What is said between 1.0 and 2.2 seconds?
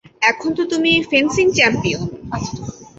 Fencing champion.